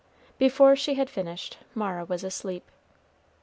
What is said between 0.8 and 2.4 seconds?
had finished, Mara was